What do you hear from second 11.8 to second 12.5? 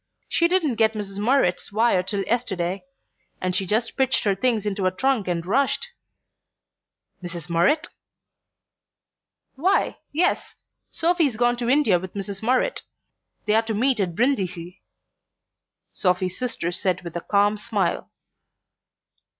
with Mrs.